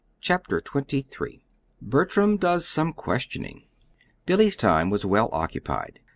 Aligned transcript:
CHAPTER 0.19 0.59
XXIII 0.67 1.43
BERTRAM 1.79 2.37
DOES 2.37 2.67
SOME 2.67 2.93
QUESTIONING 2.93 3.67
Billy's 4.25 4.55
time 4.55 4.89
was 4.89 5.05
well 5.05 5.29
occupied. 5.31 5.99